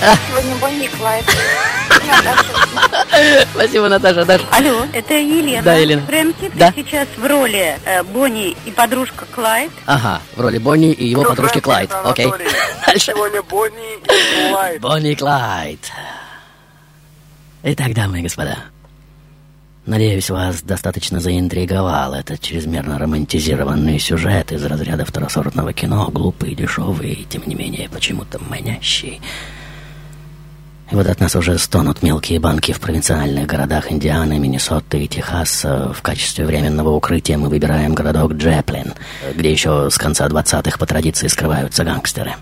[0.28, 1.24] Сегодня Бонни и Клайд.
[3.54, 4.24] Спасибо, Наташа.
[4.24, 4.44] Даша.
[4.50, 5.62] Алло, это Елена.
[5.62, 6.02] Да, Елена.
[6.06, 6.72] Прям-таки Да.
[6.72, 9.70] ты сейчас в роли э, Бонни и подружка Клайд.
[9.86, 11.90] Ага, в роли Бонни и его подружки Клайд.
[12.04, 12.26] Окей.
[12.86, 13.12] Дальше.
[13.12, 14.80] Сегодня Бонни и Клайд.
[14.80, 15.80] Бонни и Клайд.
[17.62, 18.56] Итак, дамы и господа,
[19.84, 27.24] надеюсь, вас достаточно заинтриговал этот чрезмерно романтизированный сюжет из разряда второсортного кино, глупый, дешевый и,
[27.24, 29.20] тем не менее, почему-то манящий.
[30.90, 35.92] Вот от нас уже стонут мелкие банки в провинциальных городах Индианы, Миннесоты и Техаса.
[35.94, 38.94] В качестве временного укрытия мы выбираем городок Джеплин,
[39.34, 42.34] где еще с конца 20-х по традиции скрываются гангстеры.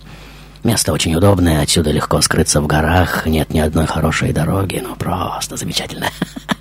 [0.64, 5.56] Место очень удобное, отсюда легко скрыться в горах, нет ни одной хорошей дороги, ну просто
[5.56, 6.06] замечательно.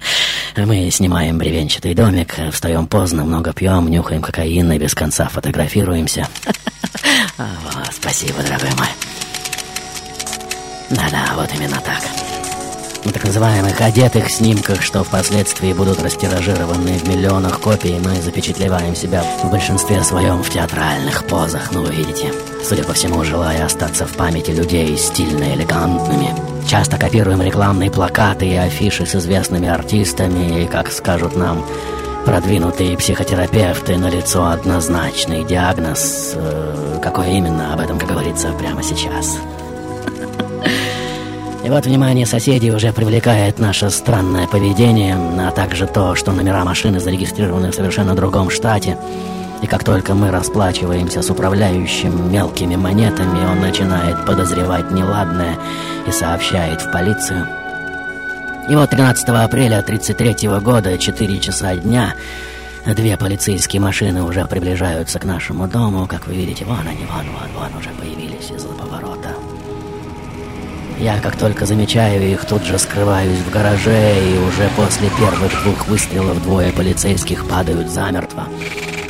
[0.58, 6.28] Мы снимаем бревенчатый домик, встаем поздно, много пьем, нюхаем кокаин и без конца фотографируемся.
[7.38, 8.88] Вот, спасибо, дорогой мой.
[10.89, 12.02] Да-да, вот именно так.
[13.04, 19.23] На так называемых одетых снимках, что впоследствии будут растиражированы в миллионах копий, мы запечатлеваем себя
[19.43, 22.34] в большинстве своем в театральных позах, ну вы видите.
[22.63, 26.36] Судя по всему, желая остаться в памяти людей стильно элегантными.
[26.67, 31.65] Часто копируем рекламные плакаты и афиши с известными артистами, и, как скажут нам
[32.26, 36.34] продвинутые психотерапевты, на лицо однозначный диагноз.
[36.36, 39.38] Э, какой именно, об этом, как говорится, прямо сейчас.
[41.67, 46.99] И вот внимание соседей уже привлекает наше странное поведение, а также то, что номера машины
[46.99, 48.97] зарегистрированы в совершенно другом штате.
[49.61, 55.57] И как только мы расплачиваемся с управляющим мелкими монетами, он начинает подозревать неладное
[56.07, 57.47] и сообщает в полицию.
[58.69, 62.15] И вот 13 апреля 1933 года, 4 часа дня,
[62.85, 66.07] две полицейские машины уже приближаются к нашему дому.
[66.07, 69.31] Как вы видите, вон они, вон, вон, вон, уже появились из-за поворота.
[70.99, 75.88] Я, как только замечаю их, тут же скрываюсь в гараже, и уже после первых двух
[75.88, 78.47] выстрелов двое полицейских падают замертво.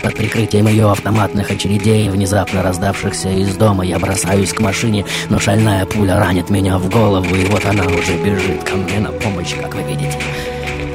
[0.03, 5.85] Под прикрытием ее автоматных очередей, внезапно раздавшихся из дома, я бросаюсь к машине, но шальная
[5.85, 9.73] пуля ранит меня в голову, и вот она уже бежит ко мне на помощь, как
[9.73, 10.19] вы видите.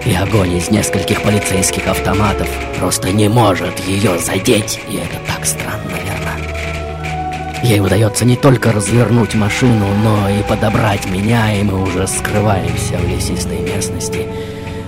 [0.04, 5.92] И огонь из нескольких полицейских автоматов просто не может ее задеть, и это так странно,
[6.04, 6.21] верно?
[7.62, 13.08] Ей удается не только развернуть машину, но и подобрать меня, и мы уже скрываемся в
[13.08, 14.26] лесистой местности.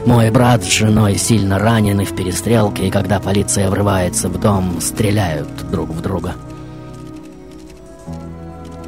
[0.06, 5.48] Мой брат с женой сильно ранены в перестрелке, и когда полиция врывается в дом, стреляют
[5.70, 6.34] друг в друга.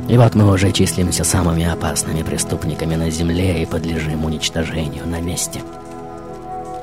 [0.08, 5.60] И вот мы уже числимся самыми опасными преступниками на земле и подлежим уничтожению на месте.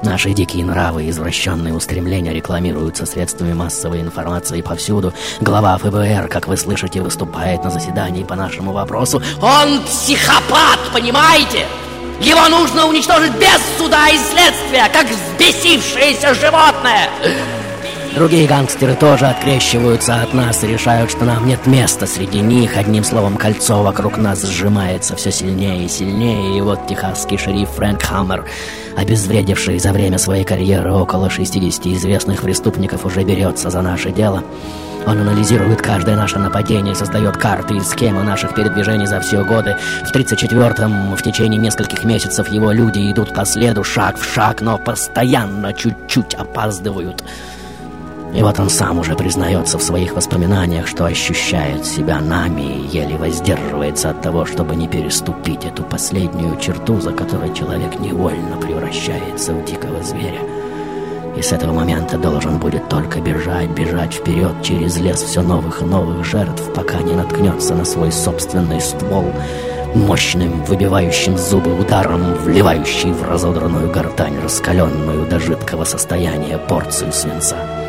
[0.03, 5.13] Наши дикие нравы и извращенные устремления рекламируются средствами массовой информации повсюду.
[5.39, 9.23] Глава ФБР, как вы слышите, выступает на заседании по нашему вопросу.
[9.41, 11.65] Он психопат, понимаете?
[12.19, 17.09] Его нужно уничтожить без суда и следствия, как взбесившееся животное.
[18.15, 22.77] Другие гангстеры тоже открещиваются от нас и решают, что нам нет места среди них.
[22.77, 26.55] Одним словом, кольцо вокруг нас сжимается все сильнее и сильнее.
[26.55, 28.45] И вот техасский шериф Фрэнк Хаммер,
[28.95, 34.43] обезвредивший за время своей карьеры около 60 известных преступников, уже берется за наше дело.
[35.07, 39.75] Он анализирует каждое наше нападение, создает карты и схемы наших передвижений за все годы.
[40.05, 44.77] В 34-м, в течение нескольких месяцев, его люди идут по следу шаг в шаг, но
[44.77, 47.23] постоянно чуть-чуть опаздывают.
[48.33, 53.15] И вот он сам уже признается в своих воспоминаниях, что ощущает себя нами и еле
[53.15, 59.63] воздерживается от того, чтобы не переступить эту последнюю черту, за которой человек невольно превращается в
[59.65, 60.39] дикого зверя.
[61.37, 65.85] И с этого момента должен будет только бежать, бежать вперед через лес все новых и
[65.85, 69.31] новых жертв, пока не наткнется на свой собственный ствол,
[69.93, 77.82] мощным, выбивающим зубы ударом, вливающий в разодранную гортань, раскаленную до жидкого состояния порцию свинца.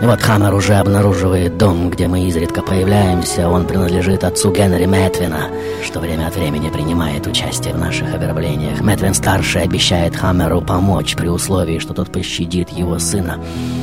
[0.00, 3.48] Вот Хаммер уже обнаруживает дом, где мы изредка появляемся.
[3.48, 5.48] Он принадлежит отцу Генри Мэтвина,
[5.82, 8.82] что время от времени принимает участие в наших ограблениях.
[8.82, 13.40] Мэтвин-старший обещает Хаммеру помочь при условии, что тот пощадит его сына.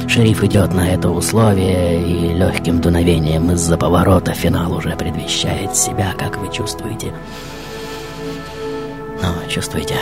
[0.07, 6.37] Шериф идет на это условие, и легким дуновением из-за поворота финал уже предвещает себя, как
[6.37, 7.11] вы чувствуете.
[9.21, 9.95] Ну, чувствуете...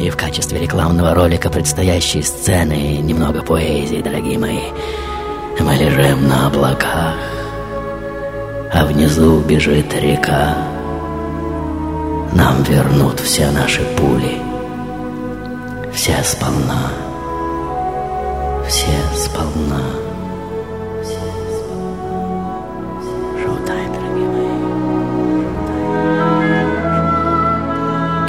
[0.00, 4.62] И в качестве рекламного ролика предстоящей сцены немного поэзии, дорогие мои.
[5.58, 7.16] Мы лежим на облаках,
[8.72, 10.56] а внизу бежит река.
[12.32, 14.38] Нам вернут все наши пули,
[15.92, 16.92] все сполна,
[18.66, 19.82] все сполна.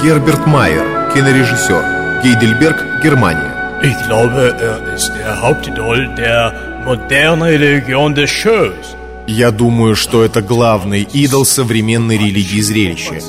[0.04, 2.22] Герберт Майер, кинорежиссер.
[2.24, 3.52] Гейдельберг, Германия.
[3.84, 6.54] Ich glaube, er ist der Hauptidol der
[6.86, 8.96] modernen Religion des Shows.
[9.28, 13.20] Я думаю, что это главный идол современной религии зрелища.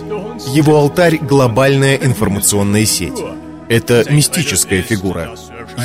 [0.52, 3.22] Его алтарь— глобальная информационная сеть.
[3.68, 5.30] Это мистическая фигура.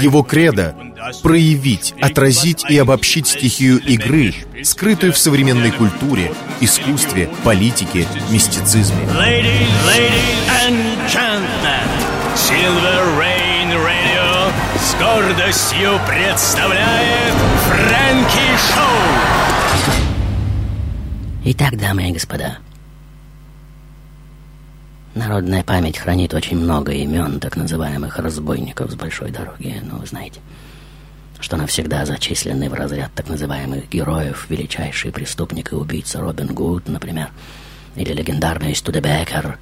[0.02, 0.76] Его кредо—
[1.24, 4.34] проявить, отразить и обобщить стихию игры,
[4.64, 9.06] скрытую в современной культуре, искусстве, политике, мистицизме.
[9.18, 10.97] Ladies, ladies and
[12.48, 17.34] Silver Rain Radio с гордостью представляет
[17.66, 19.92] Фрэнки Шоу.
[21.44, 22.60] Итак, дамы и господа,
[25.14, 30.40] народная память хранит очень много имен так называемых разбойников с большой дороги, ну, вы знаете,
[31.42, 37.30] что навсегда зачислены в разряд так называемых героев, величайший преступник и убийца Робин Гуд, например,
[37.98, 39.60] или легендарный Студебекер,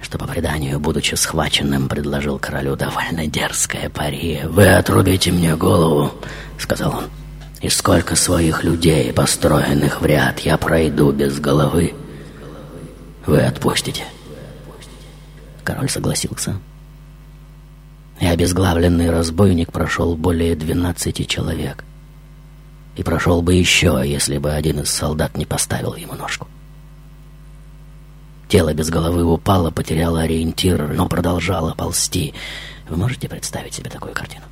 [0.00, 4.40] что по преданию, будучи схваченным, предложил королю довольно дерзкое пари.
[4.44, 6.12] «Вы отрубите мне голову»,—
[6.58, 7.04] сказал он,—
[7.60, 11.94] «и сколько своих людей, построенных в ряд, я пройду без головы,
[13.26, 14.04] вы отпустите».
[15.64, 16.56] Король согласился.
[18.20, 21.84] И обезглавленный разбойник прошел более двенадцати человек.
[22.96, 26.48] И прошел бы еще, если бы один из солдат не поставил ему ножку.
[28.48, 32.32] Тело без головы упало, потеряло ориентир, но продолжало ползти.
[32.88, 34.44] Вы можете представить себе такую картину?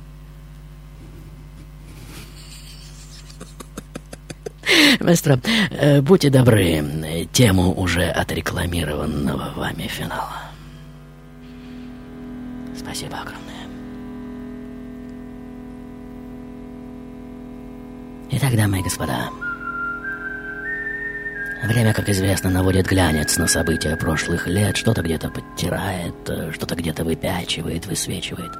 [4.99, 5.39] Маэстро,
[5.71, 10.43] э, будьте добры, тему уже отрекламированного вами финала.
[12.77, 13.67] Спасибо огромное.
[18.29, 19.29] Итак, дамы и господа,
[21.65, 27.03] время, как известно, наводит глянец на события прошлых лет, что-то где-то подтирает, э, что-то где-то
[27.03, 28.51] выпячивает, высвечивает.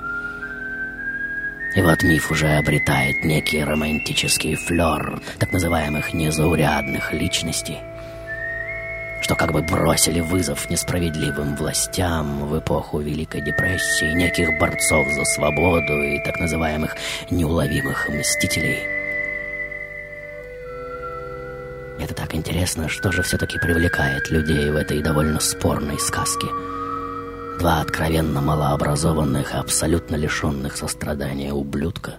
[1.75, 7.77] И вот миф уже обретает некий романтический флер так называемых незаурядных личностей,
[9.21, 16.01] что как бы бросили вызов несправедливым властям в эпоху Великой депрессии, неких борцов за свободу
[16.01, 16.95] и так называемых
[17.29, 18.79] неуловимых мстителей–
[21.99, 26.47] это так интересно, что же все-таки привлекает людей в этой довольно спорной сказке.
[27.59, 32.15] Два откровенно малообразованных, абсолютно лишенных сострадания ублюдка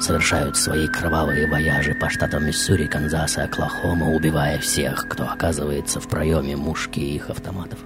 [0.00, 6.08] совершают свои кровавые вояжи по штатам Миссури, Канзас и Оклахома, убивая всех, кто оказывается в
[6.08, 7.78] проеме мушки их автоматов.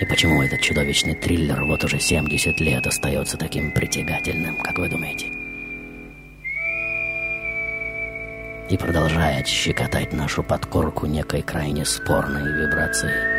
[0.00, 5.35] И почему этот чудовищный триллер вот уже 70 лет остается таким притягательным, как вы думаете?
[8.68, 13.36] И продолжает щекотать нашу подкорку некой крайне спорной вибрацией.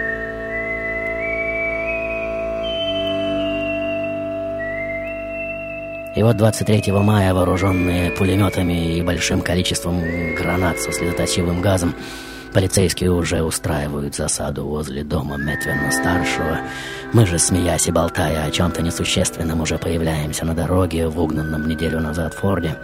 [6.18, 10.02] И вот 23 мая, вооруженные пулеметами и большим количеством
[10.34, 11.94] гранат со слезоточивым газом,
[12.54, 16.62] полицейские уже устраивают засаду возле дома Метвина-старшего.
[17.14, 22.00] Мы же, смеясь и болтая о чем-то несущественном, уже появляемся на дороге в угнанном неделю
[22.00, 22.76] назад Форде.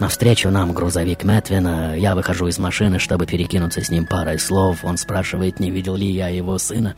[0.00, 1.94] Навстречу нам грузовик Мэтвина.
[1.94, 4.82] Я выхожу из машины, чтобы перекинуться с ним парой слов.
[4.82, 6.96] Он спрашивает, не видел ли я его сына.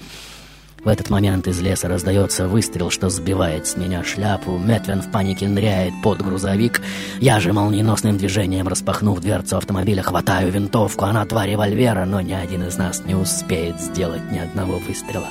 [0.84, 4.57] В этот момент из леса раздается выстрел, что сбивает с меня шляпу.
[4.57, 6.80] Мэтвин в панике ныряет под грузовик.
[7.18, 11.05] Я же молниеносным движением, распахнув дверцу автомобиля, хватаю винтовку.
[11.05, 15.26] Она два револьвера, но ни один из нас не успеет сделать ни одного выстрела.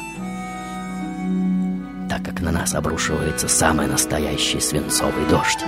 [2.09, 5.65] Так как на нас обрушивается самый настоящий свинцовый дождь.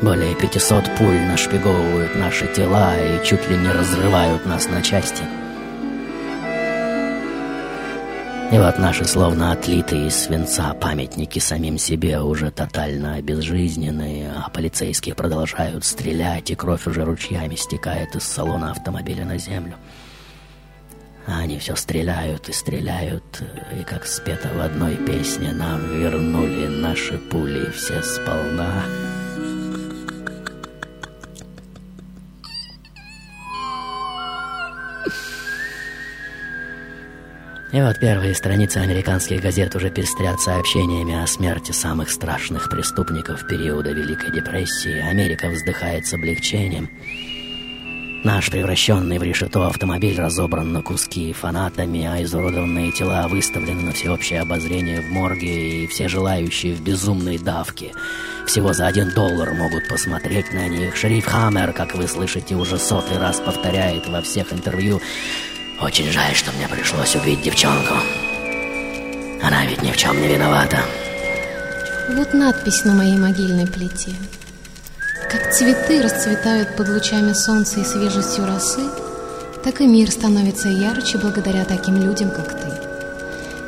[0.00, 5.24] Более 500 пуль нашпиговывают наши тела и чуть ли не разрывают нас на части.
[8.52, 15.16] И вот наши словно отлитые из свинца памятники самим себе уже тотально обезжизненные, а полицейские
[15.16, 19.74] продолжают стрелять, и кровь уже ручьями стекает из салона автомобиля на землю.
[21.26, 23.42] А они все стреляют и стреляют,
[23.78, 28.84] и как спето в одной песне нам вернули наши пули все сполна.
[37.70, 43.90] И вот первые страницы американских газет уже пестрят сообщениями о смерти самых страшных преступников периода
[43.92, 44.98] Великой депрессии.
[45.00, 46.88] Америка вздыхает с облегчением.
[48.24, 54.40] Наш превращенный в решето автомобиль разобран на куски фанатами, а изуродованные тела выставлены на всеобщее
[54.40, 57.92] обозрение в морге, и все желающие в безумной давке
[58.48, 60.96] всего за один доллар могут посмотреть на них.
[60.96, 65.02] Шериф Хаммер, как вы слышите, уже сотый раз повторяет во всех интервью,
[65.80, 67.94] очень жаль, что мне пришлось убить девчонку.
[69.42, 70.78] Она ведь ни в чем не виновата.
[72.10, 74.12] Вот надпись на моей могильной плите.
[75.30, 78.80] Как цветы расцветают под лучами солнца и свежестью росы,
[79.62, 82.68] так и мир становится ярче благодаря таким людям, как ты.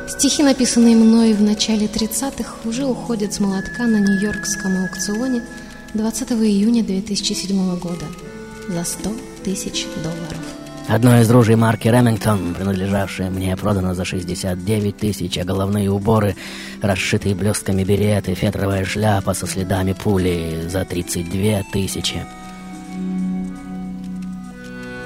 [0.09, 5.43] Стихи, написанные мной в начале 30-х, уже уходят с молотка на Нью-Йоркском аукционе
[5.93, 8.05] 20 июня 2007 года
[8.67, 10.40] за 100 тысяч долларов.
[10.91, 16.35] Одно из ружей марки Ремингтон, принадлежавшее мне, продано за 69 тысяч, а головные уборы,
[16.81, 22.25] расшитые блестками береты, фетровая шляпа со следами пули за 32 тысячи.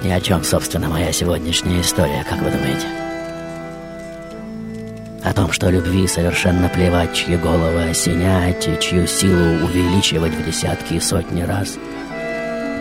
[0.03, 2.87] И о чем, собственно, моя сегодняшняя история, как вы думаете?
[5.23, 10.95] О том, что любви совершенно плевать, чьи головы осенять и чью силу увеличивать в десятки
[10.95, 11.77] и сотни раз–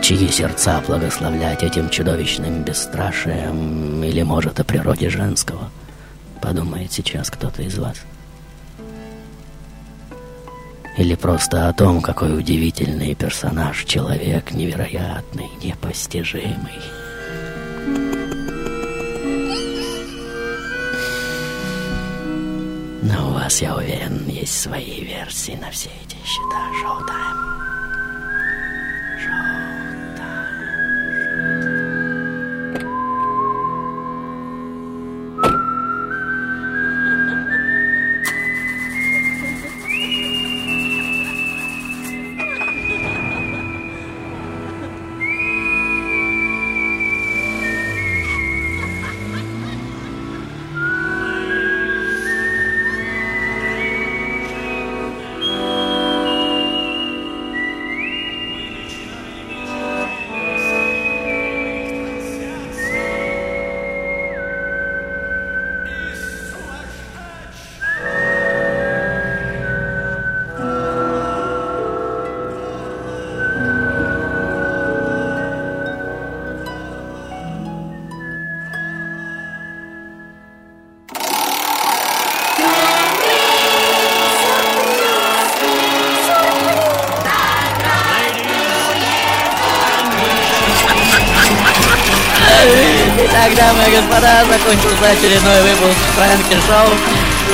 [0.05, 5.71] чьи сердца благословлять этим чудовищным бесстрашием или, может, о природе женского,
[6.41, 7.97] подумает сейчас кто-то из вас.
[10.99, 16.53] Или просто о том, какой удивительный персонаж, человек невероятный, непостижимый.
[23.01, 26.69] Но у вас, я уверен, есть свои версии на все эти счета.
[26.83, 27.45] Шоу-тайм.
[29.27, 29.54] Итак,
[94.75, 96.89] закончился очередной выпуск Фрэнки Шоу.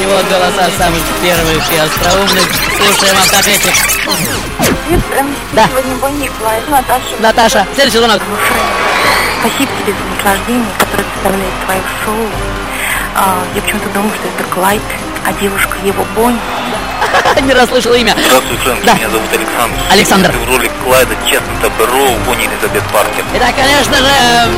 [0.01, 2.47] И вот голоса самых первых и остроумных.
[2.77, 3.73] Слушаем автоответчик.
[5.53, 5.67] Да.
[5.67, 6.29] Сегодня
[6.69, 7.15] Наташа.
[7.19, 8.21] Наташа, следующий звонок.
[9.39, 12.27] Спасибо тебе за наслаждение, которое доставляет твое шоу.
[13.15, 14.81] А, я почему-то думаю, что это Клайд,
[15.25, 16.39] а девушка его Бонни.
[17.41, 18.15] Не расслышал имя.
[18.17, 18.93] Здравствуй, Фрэнк, Да.
[18.95, 19.75] меня зовут Александр.
[19.91, 20.31] Александр.
[20.31, 23.23] В роли Клайда Честната Бэрроу, Бонни Элизабет Паркер.
[23.35, 24.11] Итак, конечно же,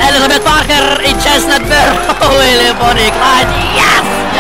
[0.10, 3.48] Элизабет Паркер и Честнат Бэрроу или Бонни Клайд.
[3.76, 4.33] Yes!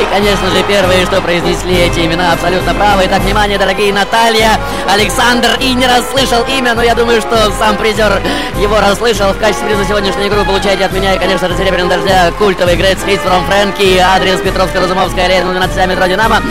[0.00, 3.04] И, конечно же, первые, что произнесли эти имена, абсолютно правы.
[3.06, 4.60] Итак, внимание, дорогие Наталья,
[4.92, 8.20] Александр и не расслышал имя, но я думаю, что сам призер
[8.60, 9.32] его расслышал.
[9.32, 12.98] В качестве приза сегодняшнюю игру получаете от меня и, конечно же, Серебряного дождя культовый Great
[13.06, 16.42] Hits from Фрэнки, адрес Петровско-Разумовская, арена 12 метро Динамо.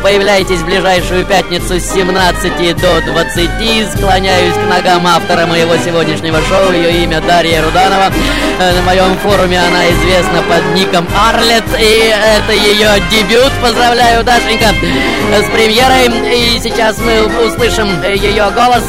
[0.00, 3.96] Появляйтесь в ближайшую пятницу с 17 до 20.
[3.96, 6.72] Склоняюсь к ногам автора моего сегодняшнего шоу.
[6.72, 8.12] Ее имя Дарья Руданова.
[8.58, 11.64] На моем форуме она известна под ником Арлет.
[11.80, 13.52] И это ее дебют.
[13.62, 16.06] Поздравляю, Дашенька, с премьерой.
[16.34, 18.84] И сейчас мы услышим ее голос.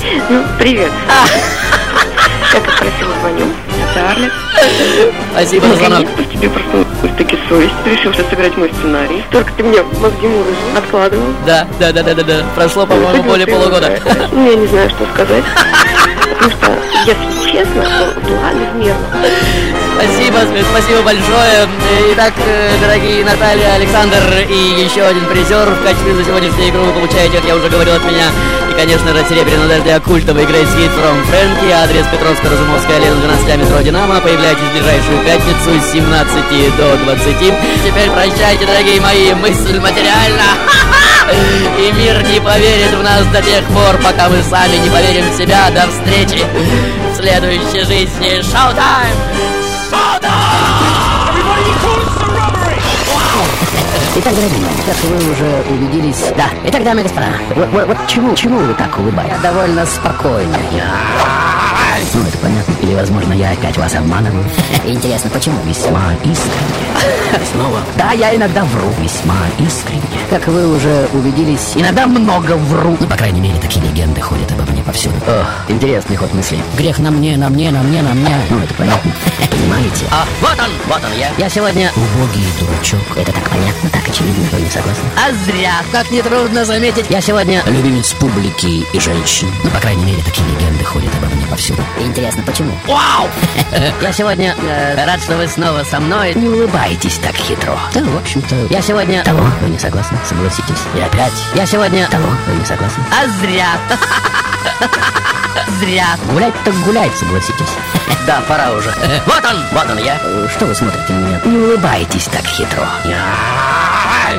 [0.58, 0.92] Привет.
[2.54, 3.46] Я как красиво звоню.
[3.92, 4.32] Это Арлет.
[5.32, 6.08] Спасибо за звонок.
[6.32, 7.74] Тебе проснулась таки совесть.
[7.86, 9.24] Решился собирать мой сценарий.
[9.32, 11.28] Только ты мне мозги мурыжил, откладывал.
[11.46, 12.46] Да, да, да, да, да, да.
[12.56, 14.00] Прошло, по-моему, более полугода.
[14.32, 15.44] Ну, я не знаю, что сказать.
[16.46, 16.78] Потому что,
[17.08, 17.84] если честно,
[18.22, 19.08] была безмерно.
[19.96, 20.38] Спасибо,
[20.70, 21.68] спасибо большое.
[22.14, 24.18] Итак, э, дорогие Наталья, Александр
[24.48, 27.96] и еще один призер в качестве за сегодняшнюю игру вы получаете, как я уже говорил
[27.96, 28.30] от меня,
[28.76, 34.20] конечно же, серебряного дождя культовый Great Hit from Фрэнки, адрес Петровско-Разумовская, аллея 12 метро Динамо.
[34.20, 37.38] Появляйтесь в ближайшую пятницу с 17 до 20.
[37.86, 40.44] Теперь прощайте, дорогие мои, мысль материальна.
[41.80, 45.38] И мир не поверит в нас до тех пор, пока мы сами не поверим в
[45.38, 45.70] себя.
[45.72, 46.44] До встречи
[47.12, 48.42] в следующей жизни.
[48.42, 49.16] Шоу-тайм!
[54.18, 56.24] Итак, дорогие мои, как вы уже убедились...
[56.38, 59.34] Да, итак, дамы и господа, вот, вот- вот чему, чему вы так улыбаетесь?
[59.44, 60.56] Я довольно спокойно.
[60.72, 60.82] Или,
[62.96, 64.44] возможно, я опять вас обманываю.
[64.86, 65.58] Интересно, почему?
[65.66, 67.46] Весьма искренне.
[67.52, 67.80] Снова?
[67.98, 68.88] Да, я иногда вру.
[69.00, 70.02] Весьма искренне.
[70.30, 72.98] Как вы уже убедились, иногда много вру.
[73.00, 75.16] Ну, по крайней мере, такие легенды ходят обо мне повсюду.
[75.28, 76.60] Ох, интересный ход мысли.
[76.78, 78.36] Грех на мне, на мне, на мне, на мне.
[78.50, 79.12] Ну, это понятно.
[79.50, 80.06] Понимаете?
[80.12, 81.30] А, вот он, вот он я.
[81.38, 83.18] Я сегодня убогий дурачок.
[83.18, 84.46] Это так понятно, так очевидно.
[84.52, 85.04] Вы не согласны?
[85.18, 87.06] А зря, как нетрудно заметить.
[87.10, 89.48] Я сегодня любимец публики и женщин.
[89.64, 91.82] Ну, по крайней мере, такие легенды ходят обо мне повсюду.
[92.00, 92.72] Интересно, почему?
[92.88, 93.30] Вау!
[94.02, 96.34] Я сегодня э, рад, что вы снова со мной.
[96.36, 97.78] Не улыбайтесь так хитро.
[97.94, 99.24] Да, в общем-то, я сегодня...
[99.24, 100.82] Того, вы не согласны, согласитесь.
[100.96, 101.34] И опять.
[101.56, 102.08] Я сегодня...
[102.10, 103.04] Того, вы не согласны.
[103.12, 103.70] А зря.
[105.80, 106.06] Зря.
[106.32, 107.70] Гулять так гулять, согласитесь.
[108.26, 108.92] Да, пора уже.
[109.28, 110.18] Вот он, вот он я.
[110.20, 111.42] Э, Что вы смотрите на меня?
[111.46, 112.88] Не улыбайтесь так хитро.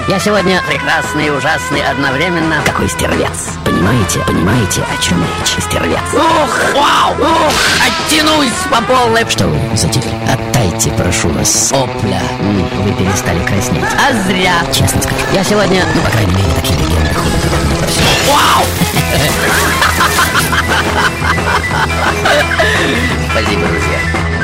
[0.09, 2.61] Я сегодня прекрасный и ужасный одновременно.
[2.64, 3.51] Какой стервец.
[3.64, 5.62] Понимаете, понимаете, о чем речь?
[5.62, 5.99] Стервец.
[6.12, 7.53] Ух, вау, ух,
[8.37, 9.24] Клянусь по полной...
[9.28, 10.11] Что вы, затихли?
[10.30, 11.72] Оттайте, прошу вас.
[11.72, 12.20] Опля.
[12.82, 13.82] Вы перестали краснеть.
[13.82, 14.62] А зря.
[14.72, 15.16] Честно скажу.
[15.32, 17.09] Я сегодня, ну, по крайней мере, такие легенды.
[18.28, 18.61] Вау!
[23.30, 24.36] Спасибо, друзья.